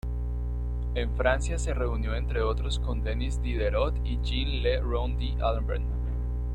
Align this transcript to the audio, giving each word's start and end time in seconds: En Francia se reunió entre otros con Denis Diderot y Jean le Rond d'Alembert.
En 0.95 1.15
Francia 1.15 1.59
se 1.59 1.75
reunió 1.75 2.15
entre 2.15 2.41
otros 2.41 2.79
con 2.79 3.03
Denis 3.03 3.39
Diderot 3.43 4.03
y 4.03 4.19
Jean 4.23 4.63
le 4.63 4.79
Rond 4.81 5.19
d'Alembert. 5.37 5.83